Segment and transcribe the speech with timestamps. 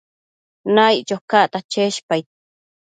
[0.75, 2.25] Naiccho cacta cheshpaid